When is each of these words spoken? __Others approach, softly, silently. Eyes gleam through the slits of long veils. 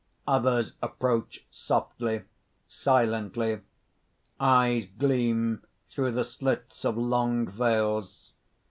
__Others 0.41 0.73
approach, 0.81 1.45
softly, 1.51 2.23
silently. 2.67 3.59
Eyes 4.39 4.87
gleam 4.87 5.61
through 5.89 6.09
the 6.09 6.23
slits 6.23 6.83
of 6.85 6.97
long 6.97 7.47
veils. 7.47 8.31